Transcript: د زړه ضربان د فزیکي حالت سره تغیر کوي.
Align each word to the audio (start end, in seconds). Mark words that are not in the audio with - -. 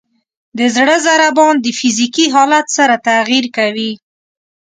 د 0.57 0.59
زړه 0.75 0.95
ضربان 1.07 1.55
د 1.61 1.67
فزیکي 1.79 2.25
حالت 2.35 2.65
سره 2.77 2.95
تغیر 3.07 3.45
کوي. 3.57 3.91